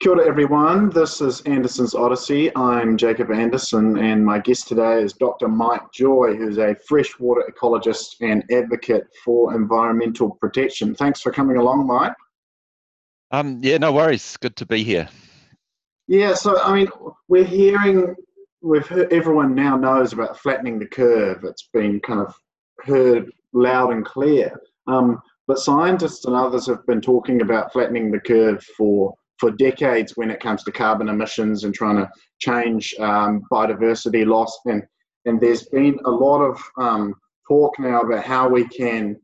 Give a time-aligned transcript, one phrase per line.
[0.00, 0.88] Kia ora, everyone.
[0.88, 2.50] This is Anderson's Odyssey.
[2.56, 5.46] I'm Jacob Anderson, and my guest today is Dr.
[5.46, 10.94] Mike Joy, who's a freshwater ecologist and advocate for environmental protection.
[10.94, 12.14] Thanks for coming along, Mike.
[13.30, 14.38] Um, yeah, no worries.
[14.38, 15.06] Good to be here.
[16.08, 16.88] Yeah, so I mean,
[17.28, 18.14] we're hearing,
[18.62, 21.44] we've heard, everyone now knows about flattening the curve.
[21.44, 22.34] It's been kind of
[22.86, 24.58] heard loud and clear.
[24.86, 30.16] Um, but scientists and others have been talking about flattening the curve for for decades
[30.16, 32.08] when it comes to carbon emissions and trying to
[32.38, 34.56] change um, biodiversity loss.
[34.66, 34.82] And,
[35.24, 37.14] and there's been a lot of um,
[37.48, 39.16] talk now about how we can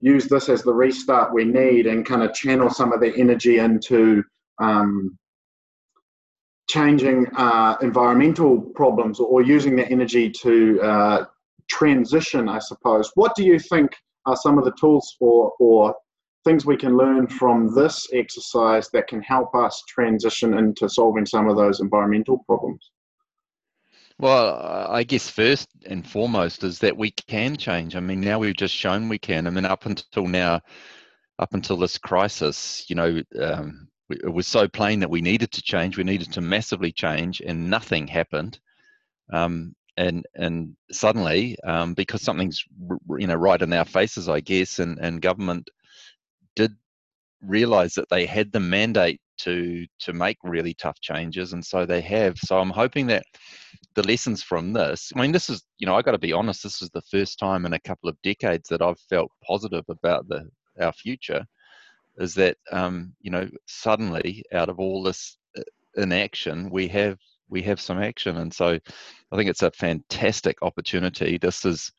[0.00, 3.58] use this as the restart we need and kind of channel some of the energy
[3.58, 4.22] into
[4.60, 5.18] um,
[6.68, 11.24] changing uh, environmental problems or using the energy to uh,
[11.70, 13.10] transition, I suppose.
[13.14, 13.96] What do you think
[14.26, 15.94] are some of the tools for or
[16.44, 21.48] things we can learn from this exercise that can help us transition into solving some
[21.48, 22.90] of those environmental problems?
[24.18, 27.96] Well, I guess first and foremost is that we can change.
[27.96, 29.46] I mean, now we've just shown we can.
[29.46, 30.60] I mean, up until now,
[31.40, 35.62] up until this crisis, you know, um, it was so plain that we needed to
[35.62, 35.96] change.
[35.96, 38.60] We needed to massively change, and nothing happened.
[39.32, 42.64] Um, and and suddenly, um, because something's
[43.18, 45.70] you know right in our faces, I guess, and and government
[46.56, 46.74] did
[47.42, 52.00] realize that they had the mandate to to make really tough changes and so they
[52.00, 52.38] have.
[52.38, 53.24] So i'm hoping that
[53.94, 56.62] the lessons from this i mean this is you know i got to be honest
[56.62, 60.26] this is the first time in a couple of decades that i've felt positive about
[60.28, 60.48] the
[60.80, 61.44] our future
[62.18, 65.62] is that um, you know suddenly out of all this uh,
[65.96, 68.38] inaction we have we have some action.
[68.38, 68.78] And so
[69.32, 71.38] i think it's a fantastic opportunity.
[71.38, 71.92] This is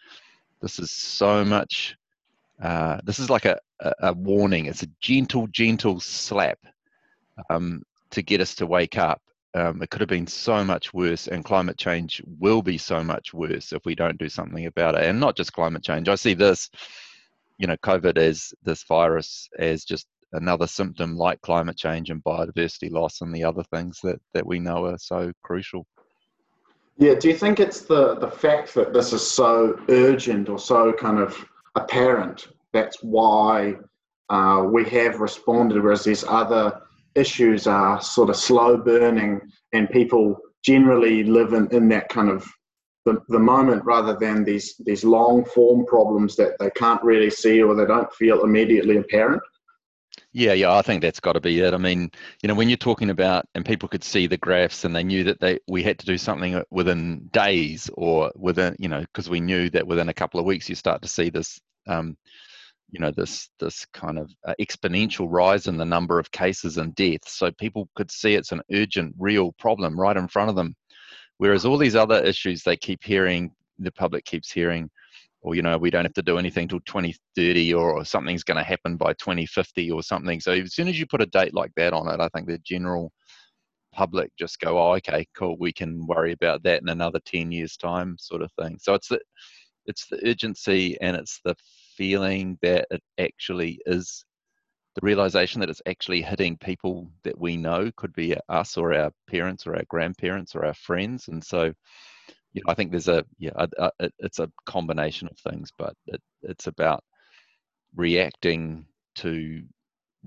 [0.61, 1.95] this is so much
[2.61, 4.65] uh, this is like a, a, a, warning.
[4.65, 6.59] It's a gentle, gentle slap
[7.49, 9.21] um, to get us to wake up.
[9.53, 13.33] Um, it could have been so much worse, and climate change will be so much
[13.33, 15.05] worse if we don't do something about it.
[15.05, 16.09] And not just climate change.
[16.09, 16.69] I see this,
[17.57, 22.91] you know, COVID as this virus as just another symptom like climate change and biodiversity
[22.91, 25.85] loss and the other things that, that we know are so crucial.
[26.97, 30.93] Yeah, do you think it's the, the fact that this is so urgent or so
[30.93, 32.47] kind of apparent.
[32.73, 33.75] That's why
[34.29, 36.81] uh, we have responded, whereas these other
[37.15, 39.39] issues are sort of slow burning
[39.73, 42.45] and people generally live in, in that kind of
[43.05, 47.61] the, the moment rather than these these long form problems that they can't really see
[47.61, 49.41] or they don't feel immediately apparent.
[50.37, 51.73] Yeah, yeah, I think that's got to be it.
[51.73, 52.11] I mean,
[52.43, 55.23] you know, when you're talking about and people could see the graphs and they knew
[55.23, 59.39] that they we had to do something within days or within, you know, because we
[59.39, 62.17] knew that within a couple of weeks you start to see this, um,
[62.91, 66.93] you know, this this kind of uh, exponential rise in the number of cases and
[66.95, 67.37] deaths.
[67.39, 70.75] So people could see it's an urgent, real problem right in front of them.
[71.37, 74.89] Whereas all these other issues they keep hearing, the public keeps hearing,
[75.45, 78.57] or you know we don't have to do anything till 2030 or, or something's going
[78.57, 80.39] to happen by 2050 or something.
[80.39, 82.57] So as soon as you put a date like that on it i think the
[82.59, 83.11] general
[83.93, 87.77] public just go oh okay cool we can worry about that in another 10 years
[87.77, 88.77] time sort of thing.
[88.81, 89.19] So it's the
[89.85, 91.55] it's the urgency and it's the
[91.95, 94.25] feeling that it actually is
[94.95, 97.91] the realization that it's actually hitting people that we know.
[97.97, 101.27] Could be us or our parents or our grandparents or our friends.
[101.27, 101.71] And so
[102.55, 105.93] you know, I think there's a yeah, a, a, it's a combination of things, but
[106.07, 107.03] it, it's about
[107.95, 108.85] reacting
[109.15, 109.61] to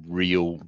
[0.07, 0.61] real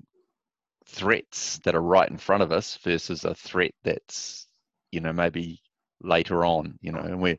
[0.87, 4.48] threats that are right in front of us versus a threat that's
[4.91, 5.60] you know maybe
[6.03, 7.38] later on you know and we're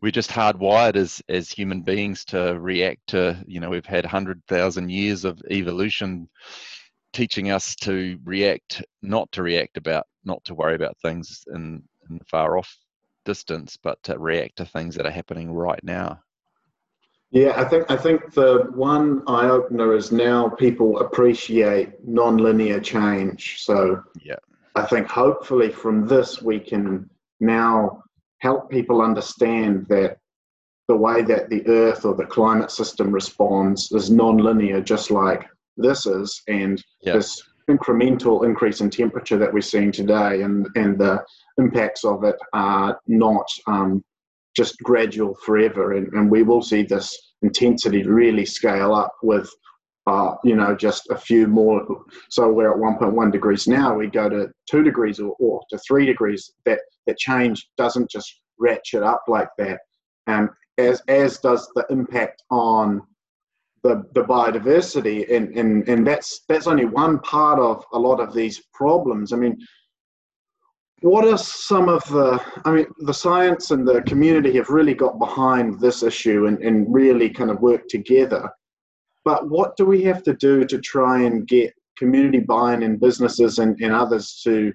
[0.00, 4.88] we're just hardwired as as human beings to react to you know we've had 100,000
[4.88, 6.28] years of evolution
[7.12, 12.18] teaching us to react not to react about not to worry about things in, in
[12.18, 12.74] the far off
[13.28, 16.18] distance, but to react to things that are happening right now.
[17.30, 23.58] Yeah, I think I think the one eye opener is now people appreciate non-linear change.
[23.58, 24.40] So yeah,
[24.74, 28.02] I think hopefully from this we can now
[28.38, 30.16] help people understand that
[30.86, 35.46] the way that the Earth or the climate system responds is non-linear, just like
[35.76, 37.12] this is, and yeah.
[37.12, 41.22] this incremental increase in temperature that we're seeing today and, and the
[41.58, 44.02] impacts of it are not um,
[44.56, 45.92] just gradual forever.
[45.92, 49.50] And, and we will see this intensity really scale up with,
[50.06, 51.86] uh, you know, just a few more.
[52.30, 56.06] So we're at 1.1 degrees now, we go to two degrees or, or to three
[56.06, 56.52] degrees.
[56.64, 59.80] That, that change doesn't just ratchet up like that.
[60.26, 63.02] Um, as, as does the impact on
[63.82, 68.34] the, the biodiversity and, and, and that's that's only one part of a lot of
[68.34, 69.32] these problems.
[69.32, 69.56] I mean,
[71.00, 75.18] what are some of the i mean the science and the community have really got
[75.18, 78.50] behind this issue and, and really kind of worked together
[79.24, 83.58] but what do we have to do to try and get community buy-in and businesses
[83.58, 84.72] and, and others to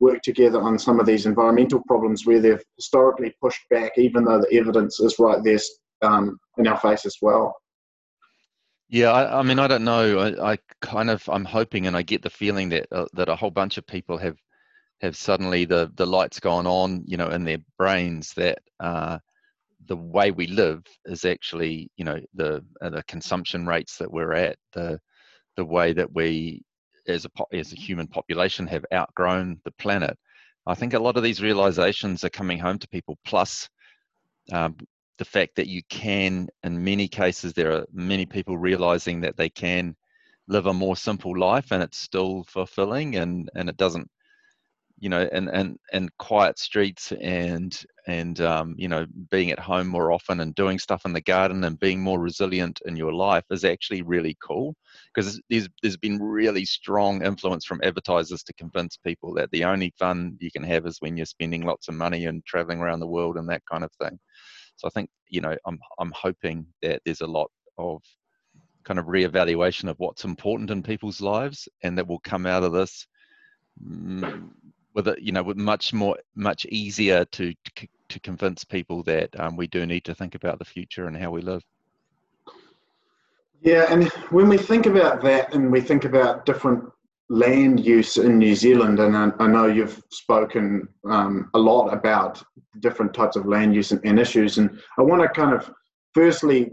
[0.00, 4.40] work together on some of these environmental problems where they've historically pushed back even though
[4.40, 5.58] the evidence is right there
[6.02, 7.54] um, in our face as well
[8.90, 10.18] yeah, I, I, mean, I don't know.
[10.18, 13.34] I, I, kind of, I'm hoping, and I get the feeling that uh, that a
[13.34, 14.36] whole bunch of people have
[15.00, 19.18] have suddenly the the lights gone on, you know, in their brains that uh,
[19.86, 24.32] the way we live is actually, you know, the uh, the consumption rates that we're
[24.32, 24.98] at, the
[25.56, 26.62] the way that we
[27.08, 30.16] as a as a human population have outgrown the planet.
[30.66, 33.18] I think a lot of these realizations are coming home to people.
[33.26, 33.68] Plus,
[34.52, 34.76] um,
[35.18, 39.50] the fact that you can, in many cases, there are many people realizing that they
[39.50, 39.94] can
[40.48, 44.08] live a more simple life and it's still fulfilling and and it doesn't
[45.04, 49.86] you know, and and and quiet streets and and um, you know, being at home
[49.86, 53.44] more often and doing stuff in the garden and being more resilient in your life
[53.50, 54.74] is actually really cool
[55.14, 59.92] because there's there's been really strong influence from advertisers to convince people that the only
[59.98, 63.06] fun you can have is when you're spending lots of money and traveling around the
[63.06, 64.18] world and that kind of thing.
[64.76, 68.00] So I think you know, I'm I'm hoping that there's a lot of
[68.86, 72.72] kind of reevaluation of what's important in people's lives and that will come out of
[72.72, 73.06] this
[73.86, 74.50] mm,
[74.94, 79.28] with it, you know, with much more, much easier to to, to convince people that
[79.38, 81.62] um, we do need to think about the future and how we live.
[83.60, 86.84] Yeah, and when we think about that, and we think about different
[87.30, 92.42] land use in New Zealand, and I, I know you've spoken um, a lot about
[92.80, 95.72] different types of land use and, and issues, and I want to kind of
[96.12, 96.72] firstly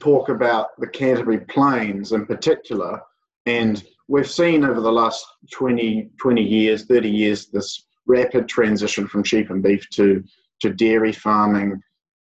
[0.00, 3.00] talk about the Canterbury Plains in particular,
[3.46, 9.24] and we've seen over the last 20, 20 years, 30 years, this rapid transition from
[9.24, 10.22] sheep and beef to,
[10.60, 11.80] to dairy farming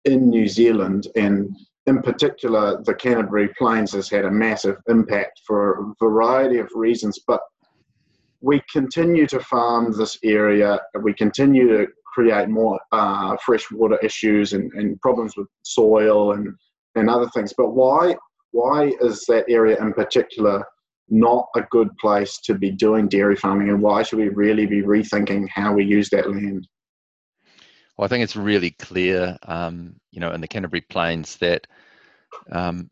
[0.05, 1.07] in New Zealand.
[1.15, 1.55] And
[1.85, 7.19] in particular, the Canterbury Plains has had a massive impact for a variety of reasons.
[7.27, 7.41] But
[8.41, 14.71] we continue to farm this area, we continue to create more uh, freshwater issues and,
[14.73, 16.53] and problems with soil and,
[16.95, 17.53] and other things.
[17.57, 18.15] But why,
[18.51, 20.63] why is that area in particular
[21.09, 24.81] not a good place to be doing dairy farming and why should we really be
[24.81, 26.67] rethinking how we use that land?
[27.97, 31.67] Well, I think it's really clear, um, you know, in the Canterbury Plains that,
[32.51, 32.89] um,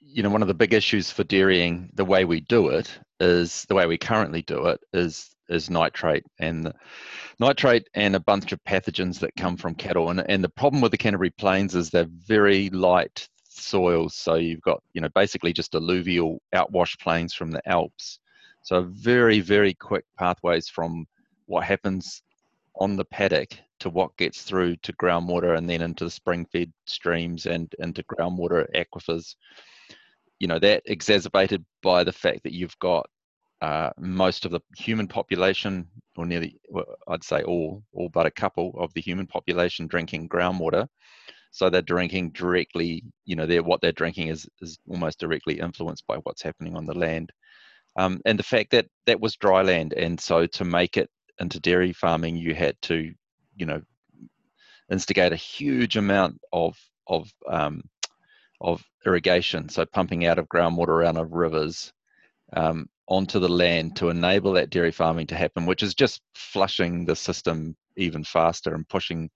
[0.00, 3.64] you know, one of the big issues for dairying, the way we do it is
[3.68, 6.72] the way we currently do it is is nitrate and
[7.40, 10.10] nitrate and a bunch of pathogens that come from cattle.
[10.10, 13.28] And and the problem with the Canterbury Plains is they're very light,
[13.60, 14.14] soils.
[14.14, 18.18] So you've got, you know, basically just alluvial outwash plains from the Alps.
[18.62, 21.06] So very, very quick pathways from
[21.46, 22.22] what happens
[22.76, 23.48] on the paddock
[23.80, 28.66] to what gets through to groundwater and then into the spring-fed streams and into groundwater
[28.74, 29.34] aquifers.
[30.38, 33.08] You know, that exacerbated by the fact that you've got
[33.60, 35.86] uh, most of the human population,
[36.16, 40.28] or nearly, well, I'd say all, all but a couple of the human population drinking
[40.28, 40.86] groundwater
[41.50, 46.06] so they're drinking directly you know they're what they're drinking is is almost directly influenced
[46.06, 47.30] by what's happening on the land.
[47.96, 51.58] Um, and the fact that that was dry land and so to make it into
[51.58, 53.12] dairy farming you had to
[53.56, 53.82] you know
[54.90, 56.76] instigate a huge amount of
[57.08, 57.82] of um,
[58.60, 61.92] of irrigation so pumping out of groundwater out of rivers
[62.54, 67.04] um, onto the land to enable that dairy farming to happen which is just flushing
[67.04, 69.30] the system even faster and pushing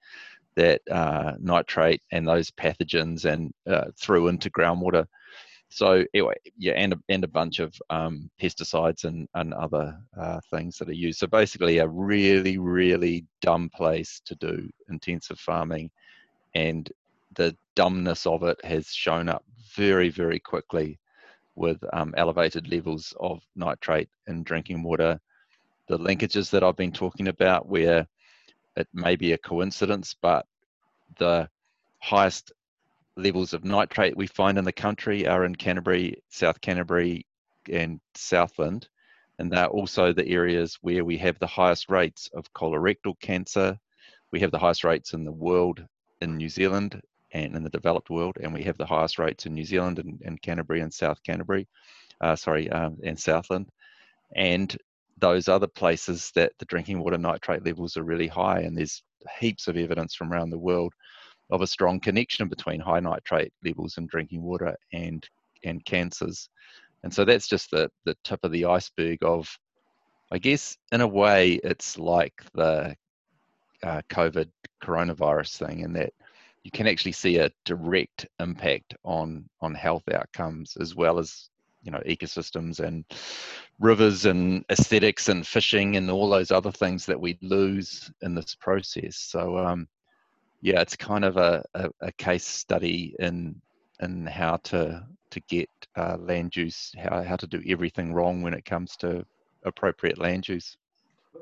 [0.57, 5.07] that uh, nitrate and those pathogens and uh, through into groundwater.
[5.69, 10.41] So anyway, yeah, and a, and a bunch of um, pesticides and, and other uh,
[10.51, 11.19] things that are used.
[11.19, 15.91] So basically, a really really dumb place to do intensive farming,
[16.55, 16.89] and
[17.35, 19.45] the dumbness of it has shown up
[19.75, 20.99] very very quickly
[21.57, 25.19] with um, elevated levels of nitrate in drinking water.
[25.89, 28.07] The linkages that I've been talking about, where
[28.77, 30.47] it may be a coincidence, but
[31.19, 31.49] the
[32.01, 32.53] highest
[33.17, 37.27] levels of nitrate we find in the country are in Canterbury, South Canterbury,
[37.71, 38.89] and Southland.
[39.39, 43.79] And they're also the areas where we have the highest rates of colorectal cancer.
[44.31, 45.85] We have the highest rates in the world
[46.21, 47.01] in New Zealand
[47.33, 48.37] and in the developed world.
[48.41, 51.67] And we have the highest rates in New Zealand and, and Canterbury and South Canterbury,
[52.21, 53.69] uh, sorry, um, and Southland.
[54.37, 54.77] And
[55.19, 59.03] those other places that the drinking water nitrate levels are really high, and there's
[59.41, 60.93] heaps of evidence from around the world
[61.51, 65.29] of a strong connection between high nitrate levels in drinking water and
[65.65, 66.49] and cancers.
[67.03, 69.49] And so that's just the, the tip of the iceberg of,
[70.33, 72.97] I guess, in a way, it's like the
[73.83, 74.49] uh, COVID
[74.83, 76.13] coronavirus thing, in that
[76.65, 81.51] you can actually see a direct impact on on health outcomes as well as
[81.85, 83.05] you know ecosystems and
[83.79, 88.55] rivers and aesthetics and fishing and all those other things that we lose in this
[88.55, 89.17] process.
[89.17, 89.87] So um,
[90.61, 93.61] yeah, it's kind of a, a, a, case study in
[94.01, 98.55] in how to to get uh, land use, how how to do everything wrong when
[98.55, 99.25] it comes to
[99.65, 100.77] appropriate land use.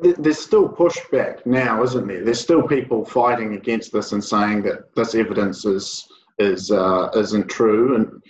[0.00, 2.24] There's still pushback now, isn't there?
[2.24, 6.08] There's still people fighting against this and saying that this evidence is
[6.38, 7.94] is uh, isn't true.
[7.96, 8.22] And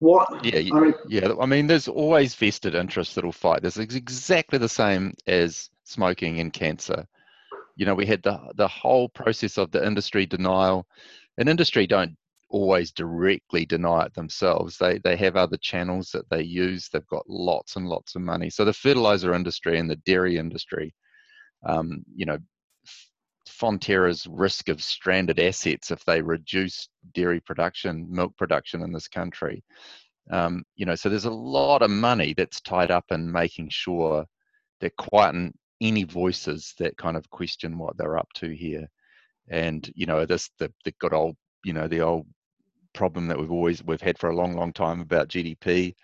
[0.00, 0.44] what?
[0.44, 1.32] Yeah, I mean, yeah.
[1.40, 3.62] I mean, there's always vested interests that'll fight.
[3.62, 7.06] This is exactly the same as smoking and cancer.
[7.76, 10.86] You know, we had the the whole process of the industry denial.
[11.38, 12.16] And industry don't
[12.50, 14.76] always directly deny it themselves.
[14.78, 16.88] They they have other channels that they use.
[16.88, 18.50] They've got lots and lots of money.
[18.50, 20.94] So the fertilizer industry and the dairy industry,
[21.66, 22.38] um, you know,
[23.48, 29.62] Fonterra's risk of stranded assets if they reduce dairy production, milk production in this country.
[30.30, 34.26] Um, you know, so there's a lot of money that's tied up in making sure
[34.80, 38.86] they're quieting any voices that kind of question what they're up to here.
[39.48, 42.26] And you know, this the the good old, you know, the old
[42.92, 45.94] problem that we've always we've had for a long, long time about GDP.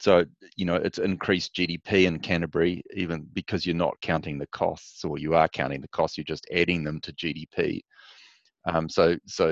[0.00, 0.24] So,
[0.56, 5.18] you know, it's increased GDP in Canterbury, even because you're not counting the costs, or
[5.18, 7.82] you are counting the costs, you're just adding them to GDP.
[8.64, 9.50] Um, so, so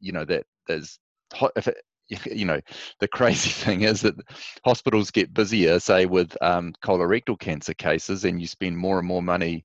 [0.00, 0.98] you know that there's
[1.56, 1.76] if it,
[2.26, 2.60] you know
[3.00, 4.14] the crazy thing is that
[4.64, 9.22] hospitals get busier, say with um, colorectal cancer cases, and you spend more and more
[9.22, 9.64] money,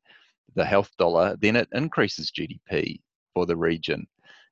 [0.55, 2.99] the health dollar, then it increases GDP
[3.35, 4.07] for the region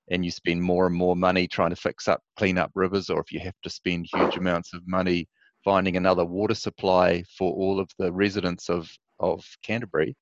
[0.10, 3.20] and you spend more and more money trying to fix up, clean up rivers, or
[3.20, 5.28] if you have to spend huge amounts of money
[5.64, 10.16] finding another water supply for all of the residents of, of Canterbury,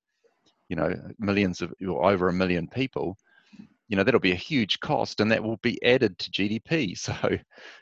[0.69, 3.17] you know, millions of, or over a million people,
[3.87, 6.97] you know, that'll be a huge cost and that will be added to GDP.
[6.97, 7.37] So,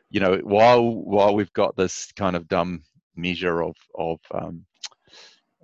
[0.09, 2.83] you know, while, while we've got this kind of dumb
[3.15, 4.65] measure of, of, um,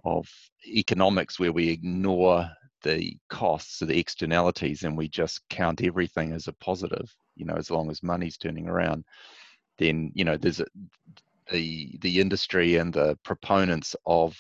[0.06, 0.28] of
[0.66, 2.50] economics where we ignore
[2.84, 7.56] the costs or the externalities and we just count everything as a positive, you know,
[7.56, 9.04] as long as money's turning around,
[9.78, 10.66] then, you know, there's a,
[11.52, 14.38] the the industry and the proponents of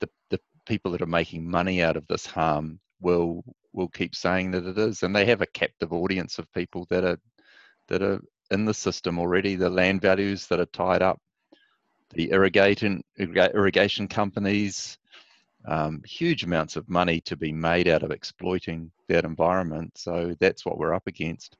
[0.00, 4.52] the the people that are making money out of this harm will will keep saying
[4.52, 7.18] that it is, and they have a captive audience of people that are
[7.88, 8.20] that are
[8.50, 9.56] in the system already.
[9.56, 11.20] The land values that are tied up,
[12.10, 14.98] the irrigation irrigation companies,
[15.66, 19.92] um, huge amounts of money to be made out of exploiting that environment.
[19.96, 21.56] So that's what we're up against.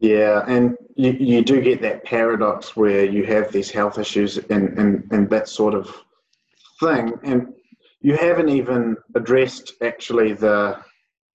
[0.00, 4.78] Yeah, and you, you do get that paradox where you have these health issues and,
[4.78, 5.94] and, and that sort of
[6.80, 7.12] thing.
[7.22, 7.54] And
[8.00, 10.78] you haven't even addressed actually the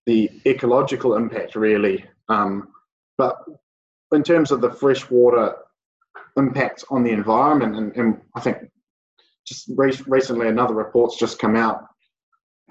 [0.06, 2.04] the ecological impact really.
[2.30, 2.70] Um,
[3.18, 3.38] but
[4.12, 5.56] in terms of the freshwater
[6.38, 8.58] impact on the environment, and, and I think
[9.46, 11.86] just re- recently another report's just come out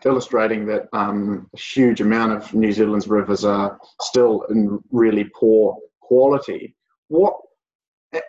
[0.05, 5.77] illustrating that um, a huge amount of New Zealand's rivers are still in really poor
[6.01, 6.75] quality.
[7.09, 7.35] What,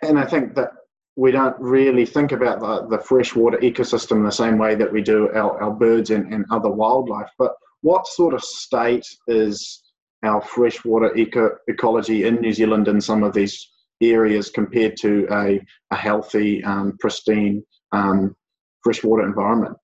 [0.02, 0.70] and I think that
[1.16, 5.28] we don't really think about the, the freshwater ecosystem the same way that we do
[5.30, 7.30] our, our birds and, and other wildlife.
[7.38, 9.82] But what sort of state is
[10.22, 15.60] our freshwater eco- ecology in New Zealand in some of these areas compared to a,
[15.90, 17.62] a healthy, um, pristine
[17.92, 18.34] um,
[18.82, 19.76] freshwater environment?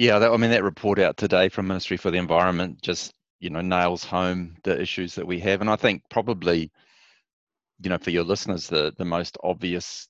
[0.00, 3.50] Yeah, that, I mean that report out today from Ministry for the Environment just you
[3.50, 6.70] know nails home the issues that we have and i think probably
[7.82, 10.08] you know for your listeners the the most obvious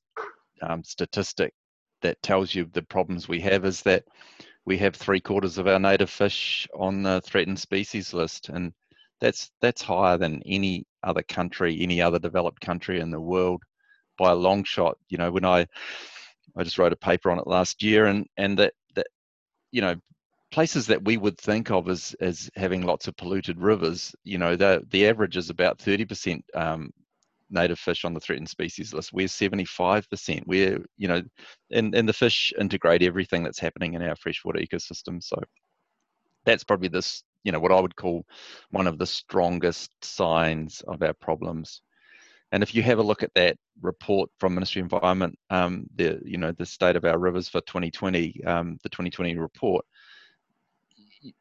[0.62, 1.52] um, statistic
[2.02, 4.04] that tells you the problems we have is that
[4.64, 8.72] we have three quarters of our native fish on the threatened species list and
[9.20, 13.62] that's that's higher than any other country any other developed country in the world
[14.18, 14.96] by a long shot.
[15.08, 15.66] You know when i
[16.56, 18.79] i just wrote a paper on it last year and and that that
[19.72, 19.96] you know
[20.50, 24.56] places that we would think of as as having lots of polluted rivers, you know,
[24.56, 26.90] the the average is about 30% um,
[27.50, 29.12] native fish on the threatened species list.
[29.12, 30.42] We're 75%.
[30.46, 31.22] We're, you know,
[31.70, 35.22] and, and the fish integrate everything that's happening in our freshwater ecosystem.
[35.22, 35.36] So
[36.44, 38.24] that's probably this, you know, what I would call
[38.70, 41.82] one of the strongest signs of our problems.
[42.52, 46.20] And if you have a look at that report from Ministry of Environment, um, the
[46.24, 49.84] you know the state of our rivers for 2020, um, the 2020 report,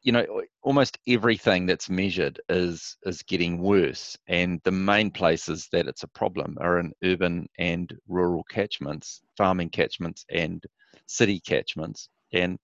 [0.02, 0.24] you know
[0.62, 4.16] almost everything that's measured is is getting worse.
[4.28, 9.70] And the main places that it's a problem are in urban and rural catchments farming
[9.70, 10.62] catchments and
[11.06, 12.08] city catchments.
[12.32, 12.58] And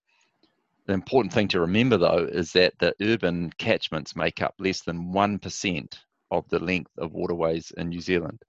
[0.86, 5.12] the important thing to remember though is that the urban catchments make up less than
[5.12, 5.98] 1%
[6.30, 8.42] of the length of waterways in New Zealand.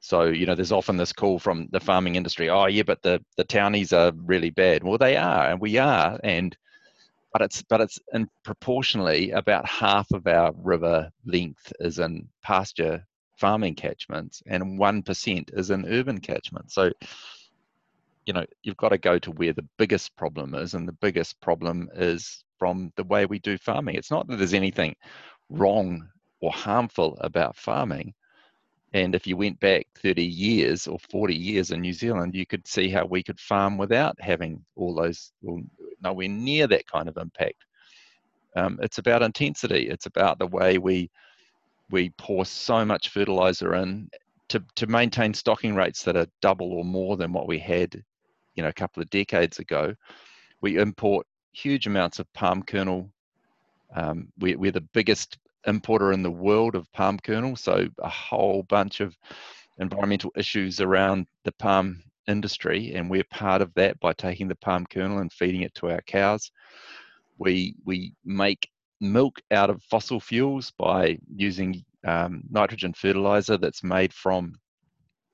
[0.00, 3.22] So, you know, there's often this call from the farming industry, oh yeah, but the,
[3.36, 4.84] the townies are really bad.
[4.84, 6.56] Well, they are, and we are, and
[7.32, 13.04] but it's but it's in proportionally about half of our river length is in pasture
[13.36, 16.74] farming catchments and one percent is in urban catchments.
[16.74, 16.90] So
[18.28, 21.40] you know you've got to go to where the biggest problem is and the biggest
[21.40, 24.94] problem is from the way we do farming it's not that there's anything
[25.48, 26.06] wrong
[26.40, 28.14] or harmful about farming
[28.94, 32.66] and if you went back 30 years or 40 years in New Zealand, you could
[32.66, 35.62] see how we could farm without having all those, well,
[36.02, 37.66] nowhere near that kind of impact.
[38.56, 39.88] Um, it's about intensity.
[39.88, 41.10] It's about the way we
[41.90, 44.10] we pour so much fertilizer in
[44.48, 48.02] to, to maintain stocking rates that are double or more than what we had
[48.54, 49.94] you know a couple of decades ago.
[50.60, 53.10] We import huge amounts of palm kernel.
[53.94, 58.62] Um, we, we're the biggest importer in the world of palm kernel, so a whole
[58.64, 59.16] bunch of
[59.78, 64.86] environmental issues around the palm industry, and we're part of that by taking the palm
[64.86, 66.50] kernel and feeding it to our cows.
[67.38, 68.68] We we make
[69.00, 74.54] milk out of fossil fuels by using um, nitrogen fertilizer that's made from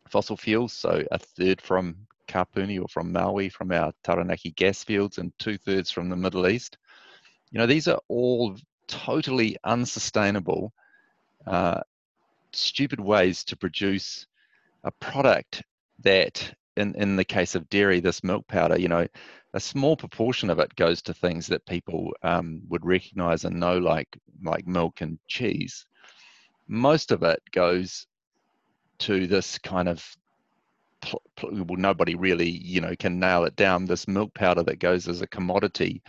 [0.08, 1.96] fossil fuels, so a third from
[2.28, 6.46] Kapuni or from Maui, from our Taranaki gas fields, and two thirds from the Middle
[6.46, 6.78] East.
[7.50, 8.56] You know, these are all
[8.88, 10.72] totally unsustainable,
[11.46, 11.80] uh,
[12.52, 14.26] stupid ways to produce
[14.84, 15.62] a product
[16.00, 19.06] that, in, in the case of dairy, this milk powder, you know,
[19.54, 23.78] a small proportion of it goes to things that people um, would recognize and know,
[23.78, 24.08] like
[24.42, 25.86] like milk and cheese.
[26.66, 28.06] Most of it goes
[28.98, 30.04] to this kind of
[31.42, 33.84] well, nobody really, you know, can nail it down.
[33.84, 36.02] This milk powder that goes as a commodity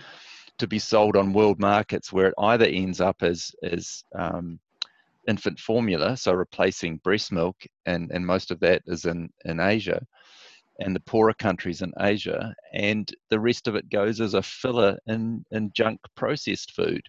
[0.58, 4.60] to be sold on world markets, where it either ends up as as um,
[5.28, 10.06] infant formula, so replacing breast milk, and and most of that is in in Asia,
[10.80, 14.98] and the poorer countries in Asia, and the rest of it goes as a filler
[15.08, 17.02] in in junk processed food.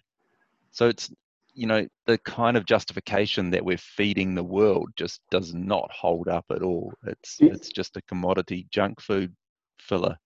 [0.71, 1.11] So it's
[1.53, 6.27] you know the kind of justification that we're feeding the world just does not hold
[6.27, 6.93] up at all.
[7.05, 9.35] It's it's just a commodity junk food
[9.79, 10.17] filler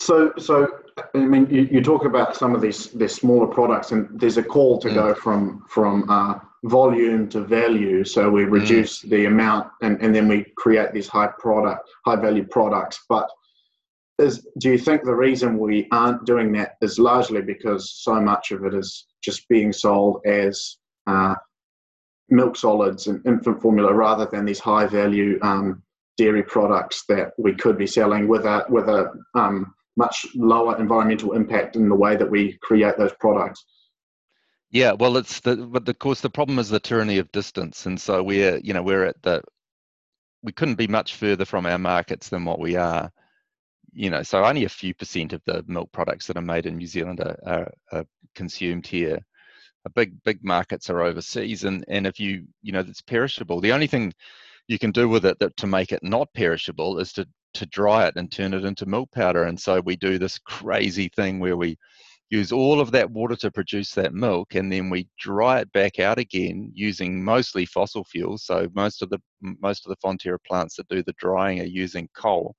[0.00, 0.66] so so
[1.14, 4.42] i mean you, you talk about some of these these smaller products and there's a
[4.42, 4.94] call to mm.
[4.94, 6.34] go from from uh,
[6.64, 8.50] volume to value so we mm.
[8.50, 9.10] reduce mm.
[9.10, 13.28] the amount and, and then we create these high product high value products but
[14.18, 18.50] is do you think the reason we aren't doing that is largely because so much
[18.52, 21.34] of it is just being sold as uh,
[22.28, 25.82] milk solids and infant formula rather than these high value um,
[26.16, 31.32] dairy products that we could be selling with a with a um, much lower environmental
[31.32, 33.64] impact in the way that we create those products.
[34.70, 38.00] Yeah, well, it's the but of course the problem is the tyranny of distance, and
[38.00, 39.42] so we're you know we're at the
[40.42, 43.10] we couldn't be much further from our markets than what we are
[43.92, 46.76] you know, so only a few percent of the milk products that are made in
[46.76, 49.18] New Zealand are, are, are consumed here.
[49.86, 53.60] A big, big markets are overseas, and and if you, you know, it's perishable.
[53.60, 54.12] The only thing
[54.68, 58.06] you can do with it that to make it not perishable is to to dry
[58.06, 59.44] it and turn it into milk powder.
[59.44, 61.76] And so we do this crazy thing where we
[62.30, 65.98] use all of that water to produce that milk and then we dry it back
[65.98, 68.44] out again using mostly fossil fuels.
[68.44, 72.08] So most of the most of the fonterra plants that do the drying are using
[72.14, 72.54] coal.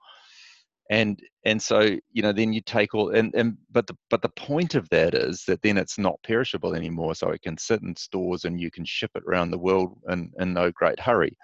[0.89, 4.29] And and so you know then you take all and, and but the but the
[4.29, 7.15] point of that is that then it's not perishable anymore.
[7.15, 10.31] So it can sit in stores and you can ship it around the world in,
[10.37, 11.37] in no great hurry.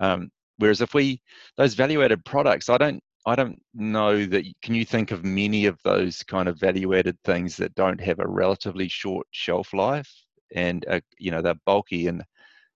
[0.00, 1.20] Um, whereas if we
[1.56, 5.66] those value added products i don't i don't know that can you think of many
[5.66, 10.10] of those kind of value added things that don't have a relatively short shelf life
[10.54, 10.84] and
[11.18, 12.22] you know they're bulky and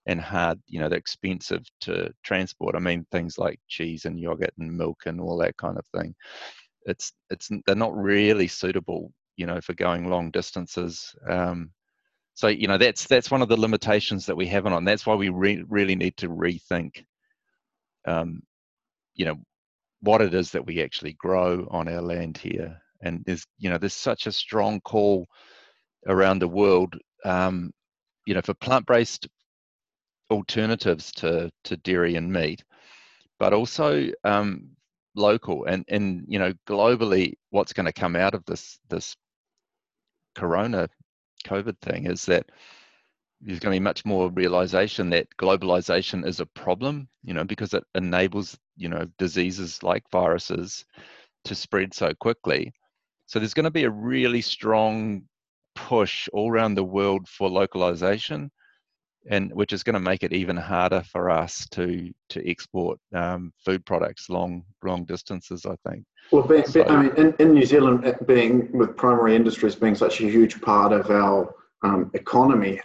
[0.07, 2.75] and hard, you know, they're expensive to transport.
[2.75, 6.15] I mean, things like cheese and yogurt and milk and all that kind of thing.
[6.87, 11.15] It's it's they're not really suitable, you know, for going long distances.
[11.29, 11.71] Um,
[12.35, 14.85] so you know that's that's one of the limitations that we have on.
[14.85, 17.05] That's why we re- really need to rethink,
[18.07, 18.43] um,
[19.15, 19.37] you know,
[20.01, 22.81] what it is that we actually grow on our land here.
[23.03, 25.27] And there's you know there's such a strong call
[26.07, 27.73] around the world um,
[28.27, 29.29] you know, for plant-based
[30.31, 32.63] alternatives to to dairy and meat,
[33.39, 34.71] but also um,
[35.15, 39.17] local and and you know globally what's going to come out of this this
[40.35, 40.89] corona
[41.47, 42.51] COVID thing is that
[43.45, 47.75] there's going to be much more realization that globalization is a problem, you know, because
[47.75, 50.85] it enables, you know, diseases like viruses
[51.45, 52.73] to spread so quickly.
[53.27, 55.23] So there's going to be a really strong
[55.75, 58.51] push all around the world for localization,
[59.29, 63.53] and which is going to make it even harder for us to to export um,
[63.65, 65.67] food products long long distances.
[65.67, 66.05] I think.
[66.31, 70.21] Well, being, so, I mean, in, in New Zealand, being with primary industries being such
[70.21, 72.81] a huge part of our um, economy,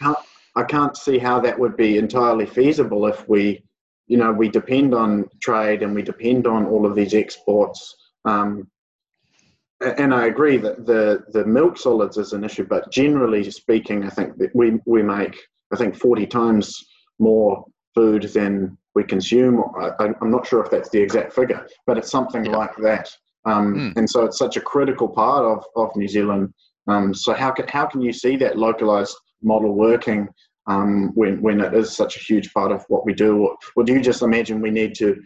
[0.00, 0.16] how,
[0.56, 3.62] I can't see how that would be entirely feasible if we,
[4.06, 7.94] you know, we depend on trade and we depend on all of these exports.
[8.24, 8.68] Um,
[9.80, 14.10] and I agree that the, the milk solids is an issue, but generally speaking, I
[14.10, 15.36] think that we, we make,
[15.72, 16.84] I think, 40 times
[17.18, 19.62] more food than we consume.
[19.78, 22.56] I, am not sure if that's the exact figure, but it's something yeah.
[22.56, 23.08] like that.
[23.44, 23.96] Um, mm.
[23.96, 26.52] And so it's such a critical part of, of New Zealand.
[26.88, 30.28] Um, so how can, how can you see that localized model working
[30.66, 33.38] um, when, when it is such a huge part of what we do?
[33.38, 35.16] Or, or do you just imagine we need to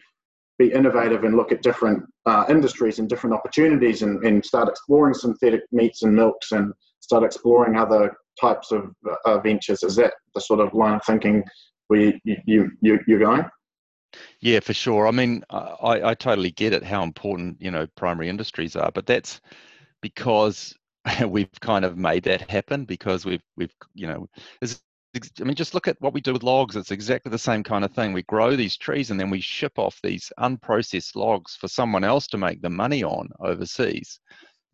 [0.59, 5.15] be innovative and look at different uh, industries and different opportunities and, and start exploring
[5.15, 8.95] synthetic meats and milks and start exploring other types of
[9.25, 9.83] uh, ventures?
[9.83, 11.43] Is that the sort of line of thinking
[11.89, 13.45] where you, you, you, you're going?
[14.41, 15.09] Yeah, for sure.
[15.09, 19.07] I mean, I, I totally get it how important you know primary industries are, but
[19.07, 19.41] that's
[20.03, 20.75] because
[21.27, 24.29] we've kind of made that happen because we've we've you know
[25.15, 26.75] I mean, just look at what we do with logs.
[26.75, 28.15] It's exactly the same kind of thing.
[28.15, 32.27] We grow these trees and then we ship off these unprocessed logs for someone else
[32.29, 34.21] to make the money on overseas,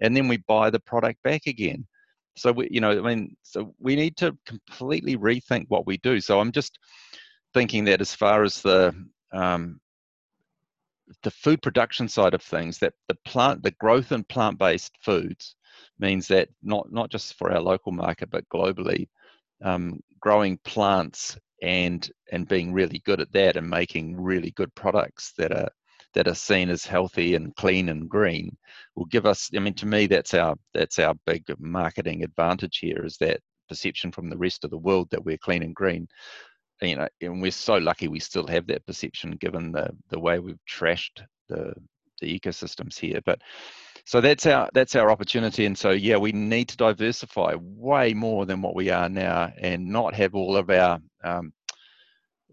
[0.01, 1.87] and then we buy the product back again.
[2.37, 6.21] So we, you know, I mean, so we need to completely rethink what we do.
[6.21, 6.79] So I'm just
[7.53, 8.95] thinking that as far as the
[9.33, 9.81] um,
[11.23, 15.57] the food production side of things, that the plant, the growth in plant-based foods
[15.99, 19.09] means that not not just for our local market but globally,
[19.63, 25.33] um, growing plants and and being really good at that and making really good products
[25.39, 25.69] that are
[26.15, 28.57] that are seen as healthy and clean and green
[28.95, 33.05] will give us i mean to me that's our that's our big marketing advantage here
[33.05, 36.09] is that perception from the rest of the world that we're clean and green.
[36.81, 40.39] You know and we're so lucky we still have that perception given the the way
[40.39, 41.75] we've trashed the
[42.21, 43.21] the ecosystems here.
[43.25, 43.41] But
[44.09, 45.67] so that's our that's our opportunity.
[45.67, 49.87] And so yeah we need to diversify way more than what we are now and
[49.87, 51.53] not have all of our um,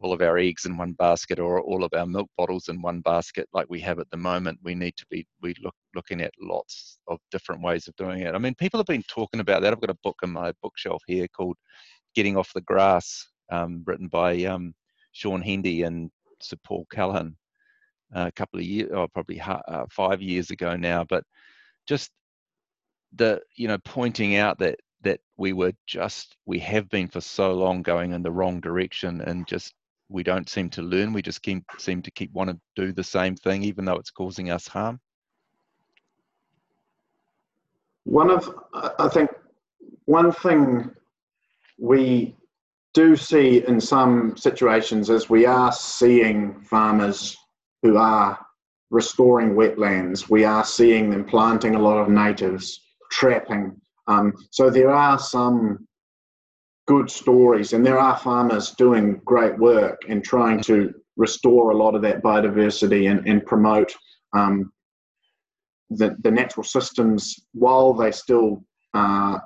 [0.02, 3.00] all of our eggs in one basket or all of our milk bottles in one
[3.00, 4.60] basket like we have at the moment.
[4.64, 8.36] We need to be we look looking at lots of different ways of doing it.
[8.36, 9.72] I mean people have been talking about that.
[9.72, 11.56] I've got a book in my bookshelf here called
[12.16, 14.74] getting off the grass um, written by um,
[15.14, 17.38] Shaun Hendy and sir paul callaghan
[18.14, 21.04] a couple of years, or oh, probably uh, five years ago now.
[21.04, 21.24] But
[21.88, 22.12] just
[23.14, 27.54] the you know pointing out that that we were just we have been for so
[27.54, 29.74] long going in the wrong direction and just
[30.10, 31.14] we don't seem to learn.
[31.14, 34.12] We just keep, seem to keep want to do the same thing, even though it's
[34.12, 35.00] causing us harm.
[38.04, 39.32] One of, I think,
[40.06, 40.92] one thing
[41.80, 42.36] we
[42.94, 47.36] do see in some situations is we are seeing farmers
[47.86, 48.40] who are
[48.90, 50.28] restoring wetlands.
[50.28, 53.80] We are seeing them planting a lot of natives, trapping.
[54.08, 55.88] Um, so there are some
[56.88, 61.94] good stories, and there are farmers doing great work and trying to restore a lot
[61.94, 63.94] of that biodiversity and, and promote
[64.34, 64.72] um,
[65.92, 68.64] the, the natural systems while they still
[68.96, 69.38] uh,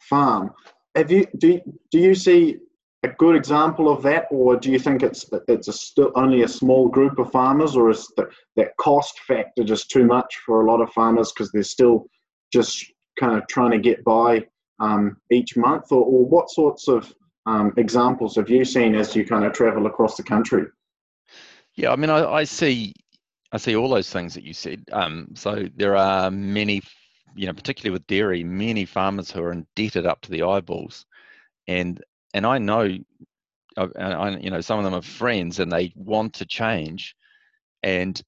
[0.00, 0.50] farm.
[0.96, 1.60] Have you do,
[1.92, 2.58] do you see
[3.04, 6.48] a good example of that, or do you think it's it's a still only a
[6.48, 10.70] small group of farmers, or is the, that cost factor just too much for a
[10.70, 12.06] lot of farmers because they're still
[12.52, 12.86] just
[13.20, 14.44] kind of trying to get by
[14.80, 17.12] um, each month, or, or, what sorts of
[17.46, 20.64] um, examples have you seen as you kind of travel across the country?
[21.74, 22.94] Yeah, I mean, I, I see
[23.52, 24.82] I see all those things that you said.
[24.92, 26.82] Um, so there are many,
[27.36, 31.04] you know, particularly with dairy, many farmers who are indebted up to the eyeballs,
[31.68, 32.02] and
[32.34, 32.82] and I know,
[33.76, 37.14] and I, you know, some of them are friends and they want to change,
[37.82, 38.20] and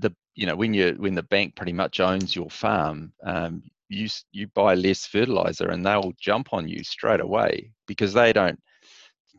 [0.00, 4.08] the you know when you when the bank pretty much owns your farm, um, you
[4.32, 8.58] you buy less fertilizer and they'll jump on you straight away because they don't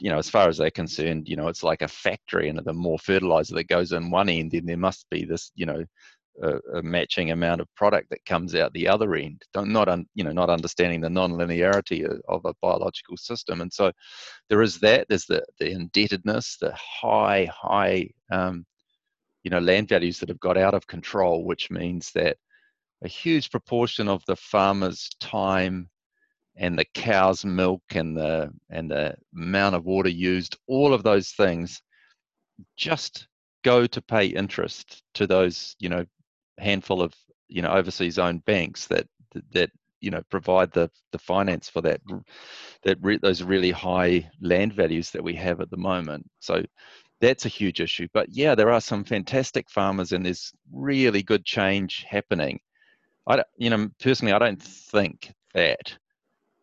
[0.03, 2.73] you know, as far as they're concerned, you know, it's like a factory, and the
[2.73, 5.85] more fertilizer that goes in one end, then there must be this, you know,
[6.41, 9.41] a, a, matching amount of product that comes out the other end.
[9.53, 13.71] Don't, not un, you know not understanding the non-linearity of, of, a biological system, and
[13.71, 13.91] so
[14.49, 15.07] there is that.
[15.09, 18.65] There's the the indebtedness, the high high um,
[19.43, 22.37] you know land values that have got out of control, which means that
[23.03, 25.89] a huge proportion of the farmer's time
[26.55, 31.31] and the cow's milk and the and the amount of water used, all of those
[31.31, 31.81] things
[32.77, 33.27] just
[33.63, 36.05] go to pay interest to those you know
[36.57, 37.13] handful of
[37.47, 39.07] you know overseas owned banks that
[39.51, 39.69] that
[40.01, 42.01] you know provide the the finance for that
[42.83, 46.29] that re, those really high land values that we have at the moment.
[46.39, 46.63] So
[47.21, 48.07] that's a huge issue.
[48.13, 52.59] But yeah there are some fantastic farmers and there's really good change happening.
[53.27, 55.97] I you know personally i don't think that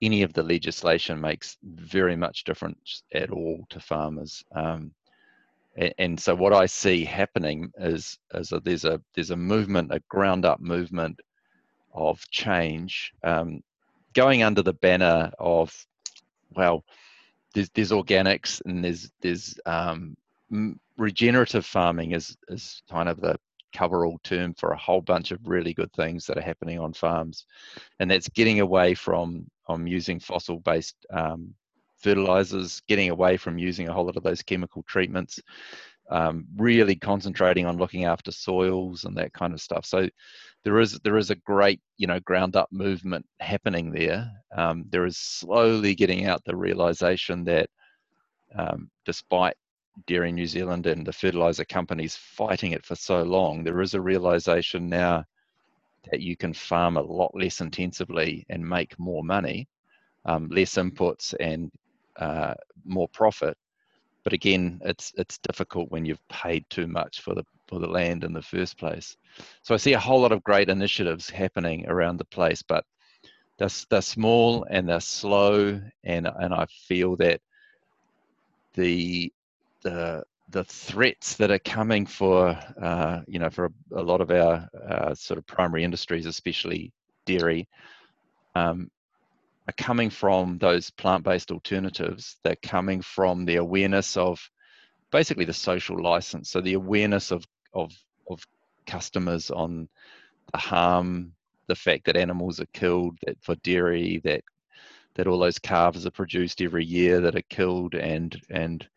[0.03, 4.43] any of the legislation makes very much difference at all to farmers.
[4.55, 4.93] Um,
[5.77, 10.45] and, so what i see happening is is there's a there's a movement a ground
[10.45, 11.19] up movement
[11.93, 13.61] of change um,
[14.15, 15.75] going under the banner of
[16.55, 16.85] well
[17.55, 20.17] there's, there's organics and there's there's um,
[20.97, 23.39] regenerative farming is is kind of the
[23.73, 27.47] coverall term for a whole bunch of really good things that are happening on farms.
[27.99, 31.55] And that's getting away from from using fossil based um,
[32.01, 35.41] fertilizers getting away from using a whole lot of those chemical treatments
[36.11, 39.87] um, really concentrating on looking after soils and that kind of stuff.
[39.87, 40.09] So
[40.65, 44.31] there is there is a great you know ground up movement happening there.
[44.55, 47.71] Um, there is slowly getting out the realization that
[48.57, 49.55] um, despite
[50.07, 54.01] Dairy New Zealand and the fertilizer companies fighting it for so long, there is a
[54.01, 55.25] realization now
[56.11, 59.69] that you can farm a lot less intensively and make more money,
[60.25, 61.71] um, less inputs and
[62.21, 62.55] uh,
[62.85, 63.57] more profit
[64.23, 68.25] but again, it's it's difficult when you've paid too much for the for the land
[68.25, 69.17] in the first place.
[69.63, 72.85] So I see a whole lot of great initiatives happening around the place, but
[73.59, 77.41] they're, they're small and they're slow, and and I feel that
[78.75, 79.33] the
[79.83, 82.49] the the threats that are coming for
[82.83, 86.93] uh, you know for a, a lot of our uh, sort of primary industries, especially
[87.25, 87.69] dairy,
[88.55, 88.91] um,
[89.71, 92.37] are coming from those plant-based alternatives.
[92.43, 94.41] They're coming from the awareness of
[95.13, 96.51] basically the social license.
[96.51, 97.93] So the awareness of of
[98.29, 98.45] of
[98.87, 99.89] customers on
[100.53, 101.33] the harm,
[101.69, 104.43] the fact that animals are killed, that for dairy, that
[105.15, 108.89] that all those calves are produced every year that are killed, and and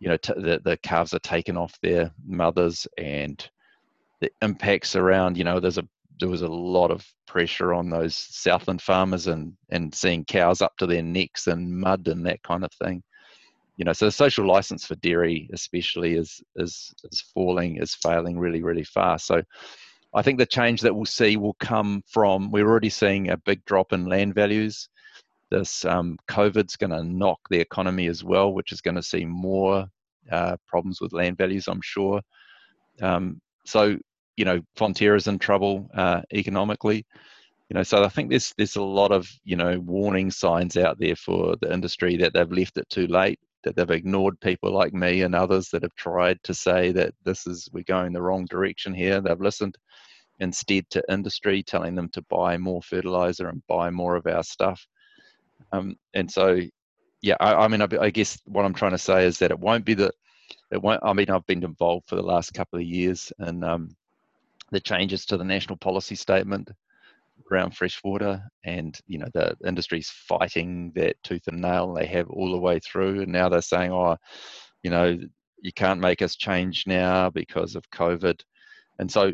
[0.00, 3.48] you know t- the the calves are taken off their mothers, and
[4.20, 5.38] the impacts around.
[5.38, 9.52] You know, there's a there was a lot of pressure on those Southland farmers and
[9.70, 13.02] and seeing cows up to their necks in mud and that kind of thing.
[13.76, 18.38] You know, so the social license for dairy, especially, is is is falling, is failing
[18.38, 19.26] really, really fast.
[19.26, 19.42] So,
[20.14, 22.50] I think the change that we'll see will come from.
[22.50, 24.88] We're already seeing a big drop in land values.
[25.50, 29.24] This um, COVID's going to knock the economy as well, which is going to see
[29.24, 29.86] more
[30.32, 32.20] uh, problems with land values, I'm sure.
[33.00, 33.98] Um, so
[34.36, 37.06] you know Fonterra's in trouble uh, economically.
[37.68, 40.98] You know, so I think there's there's a lot of you know warning signs out
[40.98, 44.94] there for the industry that they've left it too late, that they've ignored people like
[44.94, 48.46] me and others that have tried to say that this is we're going the wrong
[48.48, 49.20] direction here.
[49.20, 49.76] They've listened
[50.38, 54.86] instead to industry telling them to buy more fertilizer and buy more of our stuff.
[55.72, 56.60] Um, and so,
[57.22, 59.58] yeah, I, I mean, I, I, guess what I'm trying to say is that it
[59.58, 60.12] won't be the,
[60.70, 61.00] it won't.
[61.02, 63.96] I mean, I've been involved for the last couple of years, and um,
[64.70, 66.70] the changes to the national policy statement
[67.50, 72.50] around freshwater and you know the industry's fighting that tooth and nail they have all
[72.50, 74.16] the way through and now they're saying oh
[74.82, 75.18] you know
[75.60, 78.40] you can't make us change now because of covid.
[78.98, 79.32] And so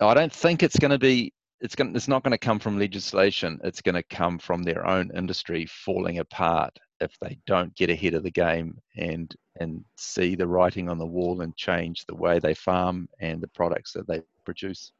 [0.00, 2.78] i don't think it's going to be it's going it's not going to come from
[2.78, 7.90] legislation it's going to come from their own industry falling apart if they don't get
[7.90, 12.14] ahead of the game and and see the writing on the wall and change the
[12.14, 14.92] way they farm and the products that they produce.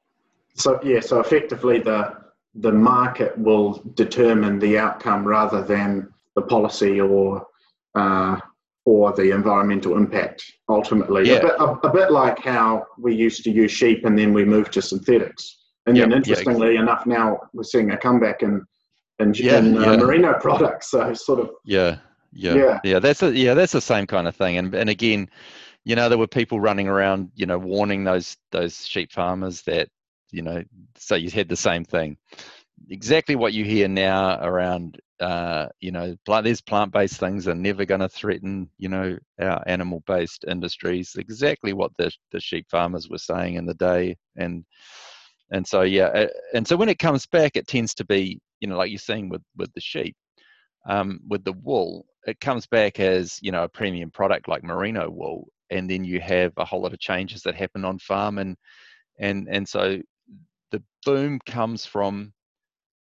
[0.55, 2.17] So yeah, so effectively the
[2.55, 7.47] the market will determine the outcome rather than the policy or
[7.95, 8.39] uh,
[8.85, 11.29] or the environmental impact ultimately.
[11.29, 11.37] Yeah.
[11.37, 14.45] A, bit, a, a, bit like how we used to use sheep and then we
[14.45, 15.59] moved to synthetics.
[15.87, 18.65] And yep, then interestingly enough, now we're seeing a comeback in
[19.21, 20.91] in, yeah, in uh, merino products.
[20.91, 21.99] So sort of yeah
[22.33, 22.99] yeah, yeah, yeah.
[22.99, 24.59] That's a yeah, that's the same kind of thing.
[24.59, 25.29] And and again,
[25.85, 29.89] you know, there were people running around, you know, warning those those sheep farmers that,
[30.31, 30.63] you know,
[30.97, 32.17] so you had the same thing.
[32.89, 37.85] Exactly what you hear now around, uh, you know, plant, these plant-based things are never
[37.85, 41.17] going to threaten, you know, our animal-based industries.
[41.19, 44.65] Exactly what the the sheep farmers were saying in the day, and
[45.51, 48.77] and so yeah, and so when it comes back, it tends to be, you know,
[48.77, 50.17] like you're saying with with the sheep,
[50.89, 55.11] um, with the wool, it comes back as you know a premium product like merino
[55.11, 58.57] wool, and then you have a whole lot of changes that happen on farm, and
[59.19, 60.01] and and so
[60.71, 62.33] the boom comes from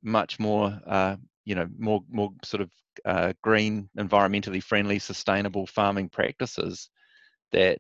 [0.04, 1.16] much more uh,
[1.46, 2.72] you know more more sort of
[3.06, 6.90] uh, green, environmentally friendly, sustainable farming practices
[7.52, 7.80] that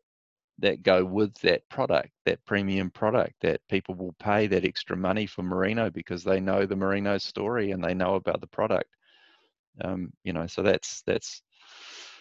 [0.59, 5.27] that go with that product, that premium product, that people will pay that extra money
[5.27, 8.89] for merino because they know the merino story and they know about the product.
[9.81, 11.41] Um, you know, so that's that's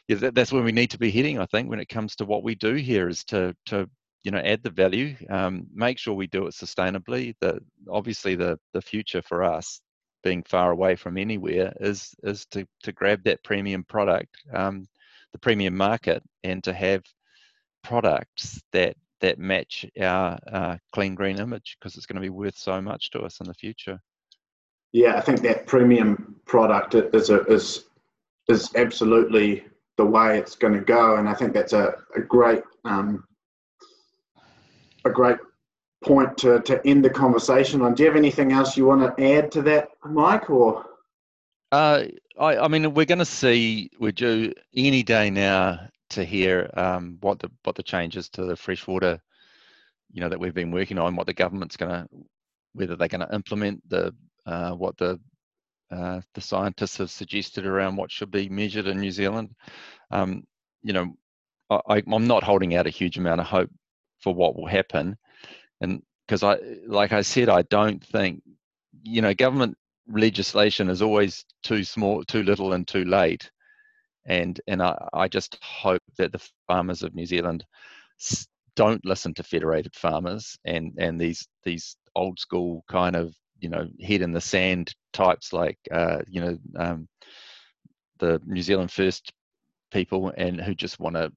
[0.08, 1.38] yeah, that, that's where we need to be heading.
[1.38, 3.88] I think when it comes to what we do here is to to
[4.22, 7.34] you know add the value, um, make sure we do it sustainably.
[7.40, 9.80] The obviously the the future for us
[10.22, 14.86] being far away from anywhere is is to to grab that premium product, um,
[15.32, 17.02] the premium market, and to have
[17.86, 22.58] products that that match our uh, clean green image because it's going to be worth
[22.58, 23.98] so much to us in the future.
[24.92, 27.84] Yeah, I think that premium product is a, is
[28.48, 29.64] is absolutely
[29.96, 33.24] the way it's going to go, and I think that's a, a great um,
[35.04, 35.38] a great
[36.04, 37.94] point to, to end the conversation on.
[37.94, 40.50] Do you have anything else you want to add to that, Mike?
[40.50, 40.84] Or
[41.72, 42.04] uh,
[42.38, 47.18] I, I mean, we're going to see we're due any day now to hear um,
[47.20, 49.20] what the what the changes to the freshwater,
[50.12, 52.08] you know, that we've been working on, what the government's going to,
[52.74, 54.14] whether they're going to implement the
[54.46, 55.18] uh, what the
[55.90, 59.50] uh, the scientists have suggested around what should be measured in New Zealand.
[60.10, 60.44] Um,
[60.82, 61.14] you know,
[61.70, 63.70] I, I'm not holding out a huge amount of hope
[64.20, 65.16] for what will happen,
[65.80, 68.42] and because I, like I said, I don't think,
[69.02, 69.76] you know, government
[70.08, 73.50] legislation is always too small, too little, and too late
[74.26, 77.64] and and I, I just hope that the farmers of New Zealand
[78.76, 83.88] don't listen to federated farmers and and these these old school kind of you know
[84.02, 87.08] head in the sand types like uh, you know um,
[88.18, 89.32] the New Zealand First
[89.90, 91.32] people and who just want to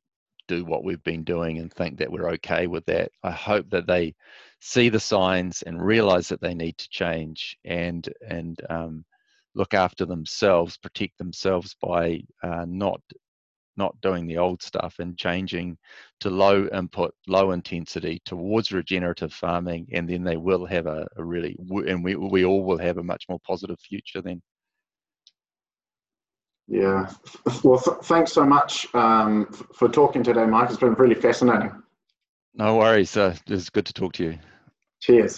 [0.48, 3.12] do what we've been doing and think that we're okay with that.
[3.24, 4.16] I hope that they
[4.60, 9.06] see the signs and realize that they need to change and and um,
[9.56, 13.02] look after themselves, protect themselves by uh, not
[13.78, 15.78] not doing the old stuff and changing
[16.20, 21.24] to low input, low intensity towards regenerative farming, and then they will have a, a
[21.24, 21.56] really
[21.88, 24.42] and we we all will have a much more positive future then.
[26.68, 27.10] Yeah.
[27.64, 30.70] Well, th- thanks so much um, for talking today, Mike.
[30.70, 31.72] It's been really fascinating.
[32.54, 33.18] No worries.
[33.18, 34.40] Uh, it was good to talk to you.
[35.00, 35.38] Cheers.